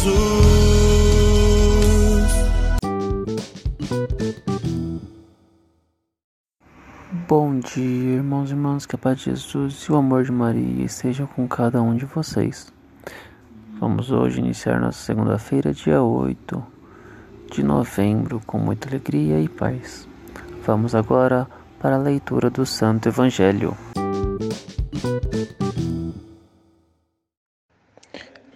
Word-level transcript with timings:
Jesus. 0.00 0.30
Bom 7.28 7.60
dia, 7.60 8.14
irmãos 8.14 8.50
e 8.50 8.54
irmãs, 8.54 8.86
que 8.86 8.94
a 8.94 8.98
paz 8.98 9.18
de 9.18 9.24
Jesus 9.26 9.74
e 9.82 9.92
o 9.92 9.96
amor 9.96 10.24
de 10.24 10.32
Maria 10.32 10.84
estejam 10.84 11.26
com 11.26 11.46
cada 11.46 11.82
um 11.82 11.94
de 11.94 12.06
vocês. 12.06 12.72
Vamos 13.78 14.10
hoje 14.10 14.40
iniciar 14.40 14.80
nossa 14.80 14.98
segunda-feira, 15.04 15.72
dia 15.72 16.02
8 16.02 16.64
de 17.52 17.62
novembro, 17.62 18.40
com 18.46 18.58
muita 18.58 18.88
alegria 18.88 19.38
e 19.40 19.48
paz. 19.48 20.08
Vamos 20.64 20.94
agora 20.94 21.46
para 21.78 21.96
a 21.96 21.98
leitura 21.98 22.48
do 22.48 22.64
Santo 22.64 23.08
Evangelho. 23.08 23.76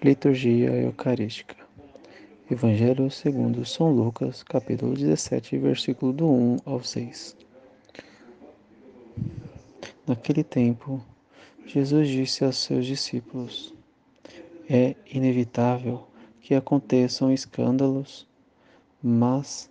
Liturgia 0.05 0.71
Eucarística 0.71 1.57
Evangelho 2.51 3.11
segundo 3.11 3.65
São 3.65 3.91
Lucas, 3.91 4.43
capítulo 4.43 4.93
17, 4.93 5.57
versículo 5.57 6.13
do 6.13 6.29
1 6.31 6.57
ao 6.67 6.85
6 6.85 7.35
Naquele 10.07 10.45
tempo, 10.45 11.03
Jesus 11.65 12.07
disse 12.07 12.45
aos 12.45 12.59
seus 12.59 12.85
discípulos: 12.85 13.73
É 14.69 14.95
inevitável 15.11 16.07
que 16.39 16.55
aconteçam 16.55 17.33
escândalos, 17.33 18.29
mas 19.03 19.71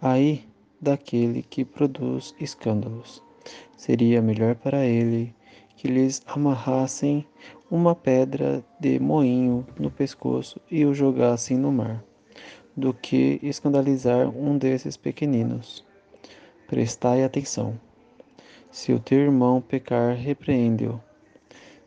aí 0.00 0.48
daquele 0.80 1.42
que 1.42 1.62
produz 1.62 2.34
escândalos. 2.40 3.22
Seria 3.76 4.22
melhor 4.22 4.54
para 4.54 4.86
ele 4.86 5.34
que 5.76 5.88
lhes 5.88 6.22
amarrassem 6.26 7.26
uma 7.70 7.94
pedra 7.94 8.64
de 8.80 8.98
moinho 8.98 9.66
no 9.78 9.90
pescoço 9.90 10.58
e 10.70 10.86
o 10.86 10.94
jogassem 10.94 11.58
no 11.58 11.70
mar, 11.70 12.02
do 12.74 12.94
que 12.94 13.38
escandalizar 13.42 14.28
um 14.30 14.56
desses 14.56 14.96
pequeninos. 14.96 15.84
Prestai 16.66 17.22
atenção. 17.22 17.78
Se 18.70 18.92
o 18.92 18.98
teu 18.98 19.18
irmão 19.18 19.60
pecar, 19.60 20.14
repreende-o. 20.14 21.00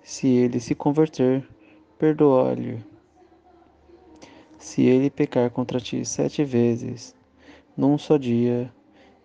Se 0.03 0.27
ele 0.27 0.59
se 0.59 0.75
converter, 0.75 1.47
perdoa-lhe. 1.97 2.83
Se 4.59 4.83
ele 4.83 5.09
pecar 5.09 5.49
contra 5.49 5.79
ti 5.79 6.05
sete 6.05 6.43
vezes, 6.43 7.15
num 7.75 7.97
só 7.97 8.17
dia, 8.17 8.71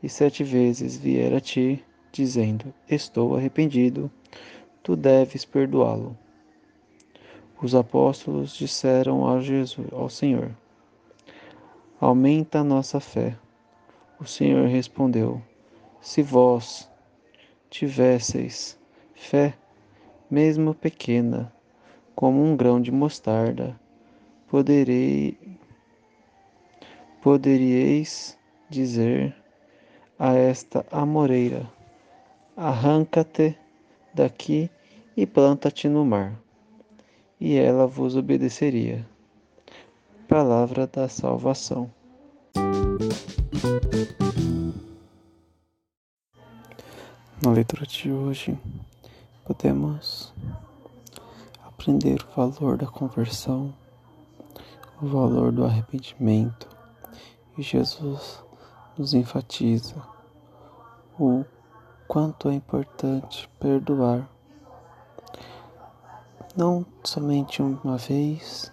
e 0.03 0.09
sete 0.09 0.43
vezes 0.43 0.97
vier 0.97 1.35
a 1.35 1.41
ti, 1.41 1.85
dizendo: 2.13 2.73
Estou 2.89 3.37
arrependido, 3.37 4.11
tu 4.83 4.97
deves 4.97 5.45
perdoá-lo. 5.45 6.17
Os 7.61 7.75
apóstolos 7.75 8.55
disseram 8.55 9.25
ao, 9.25 9.41
Jesus, 9.41 9.89
ao 9.91 10.11
Senhor: 10.11 10.51
Aumenta 11.99 12.59
a 12.59 12.65
nossa 12.65 13.01
fé. 13.01 13.35
O 14.21 14.27
Senhor 14.27 14.69
respondeu: 14.69 15.41
Se 16.01 16.23
vós 16.23 16.91
tivesseis 17.71 18.79
fé, 19.15 19.55
mesmo 20.31 20.75
pequena, 20.75 21.51
como 22.15 22.43
um 22.43 22.55
grão 22.55 22.81
de 22.81 22.93
mostarda, 22.93 23.79
poderei, 24.49 25.39
poderíeis 27.23 28.39
dizer 28.69 29.35
a 30.19 30.35
esta 30.35 30.85
amoreira: 30.91 31.67
Arranca-te 32.55 33.57
daqui 34.13 34.71
e 35.17 35.27
planta-te 35.27 35.89
no 35.89 36.05
mar, 36.05 36.39
e 37.41 37.57
ela 37.57 37.87
vos 37.87 38.17
obedeceria. 38.17 39.07
Palavra 40.29 40.87
da 40.87 41.09
salvação. 41.09 41.91
Na 47.45 47.53
leitura 47.53 47.87
de 47.87 48.11
hoje, 48.11 48.59
podemos 49.45 50.33
aprender 51.65 52.21
o 52.23 52.35
valor 52.35 52.77
da 52.77 52.87
conversão, 52.87 53.73
o 55.01 55.07
valor 55.07 55.53
do 55.53 55.65
arrependimento, 55.65 56.69
e 57.57 57.63
Jesus 57.63 58.43
nos 58.99 59.15
enfatiza 59.15 59.95
o 61.19 61.45
quanto 62.09 62.49
é 62.49 62.55
importante 62.55 63.49
perdoar. 63.61 64.29
Não 66.57 66.87
somente 67.05 67.61
uma 67.61 67.99
vez, 67.99 68.73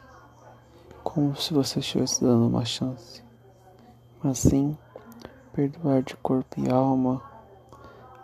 como 1.04 1.36
se 1.36 1.54
você 1.54 1.80
estivesse 1.80 2.24
dando 2.24 2.48
uma 2.48 2.64
chance, 2.64 3.22
mas 4.24 4.40
sim 4.40 4.78
perdoar 5.52 6.02
de 6.02 6.16
corpo 6.16 6.62
e 6.62 6.72
alma 6.72 7.22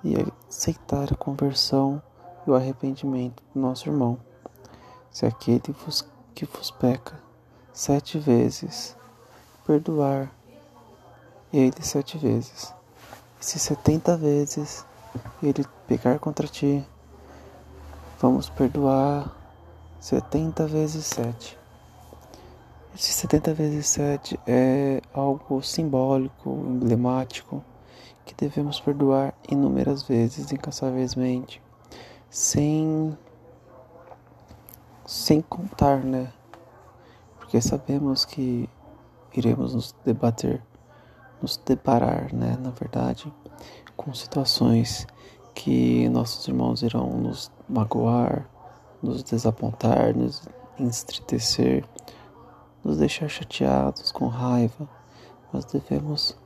e 0.01 0.15
aceitar 0.47 1.11
a 1.11 1.15
conversão 1.17 2.01
e 2.47 2.49
o 2.49 2.55
arrependimento 2.55 3.43
do 3.53 3.59
nosso 3.59 3.89
irmão. 3.89 4.17
Se 5.11 5.25
aquele 5.25 5.59
que 6.33 6.45
vos 6.45 6.71
peca 6.79 7.21
sete 7.73 8.17
vezes, 8.17 8.95
perdoar 9.67 10.31
ele 11.51 11.81
sete 11.81 12.17
vezes. 12.17 12.73
Se 13.41 13.59
setenta 13.59 14.15
vezes 14.15 14.85
ele 15.43 15.65
pecar 15.85 16.17
contra 16.17 16.47
ti, 16.47 16.81
vamos 18.21 18.49
perdoar 18.49 19.37
70 19.99 20.65
vezes 20.67 21.05
7. 21.05 21.57
Esse 22.95 23.13
70 23.13 23.53
vezes 23.53 23.87
7 23.87 24.39
é 24.47 25.01
algo 25.13 25.61
simbólico, 25.61 26.49
emblemático, 26.49 27.63
que 28.25 28.33
devemos 28.35 28.79
perdoar 28.79 29.33
inúmeras 29.49 30.03
vezes, 30.03 30.51
incansavelmente, 30.51 31.61
sem 32.29 33.17
sem 35.05 35.41
contar, 35.41 36.03
né? 36.03 36.31
Porque 37.37 37.59
sabemos 37.59 38.25
que 38.25 38.69
iremos 39.33 39.73
nos 39.73 39.95
debater, 40.05 40.61
nos 41.41 41.57
deparar, 41.57 42.33
né, 42.33 42.55
na 42.59 42.69
verdade, 42.69 43.33
com 43.97 44.13
situações 44.13 45.07
que 45.55 46.07
nossos 46.09 46.47
irmãos 46.47 46.83
irão 46.83 47.09
nos 47.17 47.51
magoar, 47.67 48.47
nos 49.01 49.23
desapontar, 49.23 50.15
nos 50.15 50.47
entristecer, 50.79 51.85
nos 52.83 52.97
deixar 52.97 53.29
chateados, 53.29 54.11
com 54.11 54.27
raiva, 54.27 54.87
mas 55.51 55.65
devemos 55.65 56.37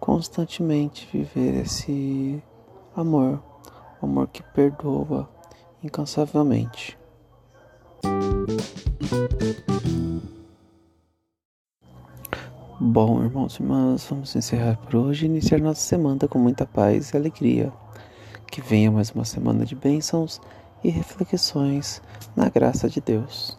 constantemente 0.00 1.08
viver 1.12 1.62
esse 1.62 2.42
amor, 2.96 3.42
amor 4.00 4.28
que 4.28 4.42
perdoa 4.42 5.28
incansavelmente. 5.82 6.98
Bom, 12.80 13.22
irmãos 13.22 13.54
e 13.54 13.62
irmãs, 13.62 14.04
vamos 14.10 14.34
encerrar 14.34 14.76
por 14.76 14.96
hoje 14.96 15.24
e 15.24 15.28
iniciar 15.28 15.60
nossa 15.60 15.80
semana 15.80 16.26
com 16.28 16.38
muita 16.38 16.66
paz 16.66 17.10
e 17.10 17.16
alegria. 17.16 17.72
Que 18.50 18.60
venha 18.60 18.90
mais 18.90 19.10
uma 19.12 19.24
semana 19.24 19.64
de 19.64 19.74
bênçãos 19.74 20.40
e 20.82 20.90
reflexões 20.90 22.02
na 22.36 22.48
graça 22.48 22.88
de 22.88 23.00
Deus. 23.00 23.58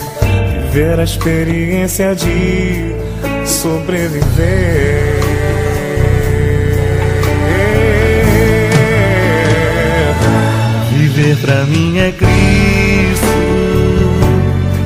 viver 0.71 0.99
a 0.99 1.03
experiência 1.03 2.15
de 2.15 2.95
sobreviver. 3.45 4.21
Viver 10.93 11.35
pra 11.41 11.65
mim 11.65 11.97
é 11.97 12.13
Cristo, 12.13 13.25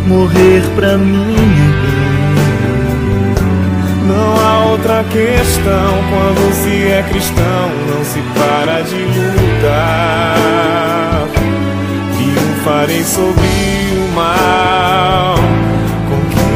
morrer 0.07 0.63
pra 0.75 0.97
mim 0.97 1.35
é 1.53 2.07
Não 4.07 4.35
há 4.39 4.65
outra 4.71 5.03
questão 5.03 6.03
quando 6.09 6.51
se 6.63 6.87
é 6.87 7.03
cristão, 7.07 7.69
não 7.89 8.03
se 8.03 8.19
para 8.33 8.81
de 8.81 9.03
lutar. 9.35 10.35
Triunfarei 12.17 13.03
sobre 13.03 13.45
o 13.93 14.15
mal 14.15 15.34